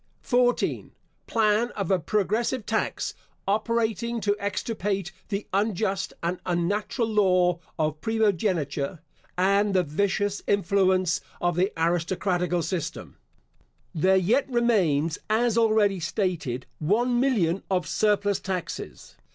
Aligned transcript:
14. 0.23 0.93
Plan 1.27 1.69
of 1.75 1.91
a 1.91 1.99
progressive 1.99 2.65
tax, 2.65 3.13
operating 3.47 4.19
to 4.19 4.35
extirpate 4.39 5.11
the 5.29 5.45
unjust 5.53 6.11
and 6.23 6.39
unnatural 6.43 7.07
law 7.07 7.59
of 7.77 8.01
primogeniture, 8.01 8.97
and 9.37 9.75
the 9.75 9.83
vicious 9.83 10.41
influence 10.47 11.21
of 11.39 11.55
the 11.55 11.71
aristocratical 11.77 12.63
system.* 12.63 13.15
There 13.93 14.17
yet 14.17 14.49
remains, 14.49 15.19
as 15.29 15.55
already 15.55 15.99
stated, 15.99 16.65
one 16.79 17.19
million 17.19 17.61
of 17.69 17.85
surplus 17.87 18.39
taxes. 18.39 19.17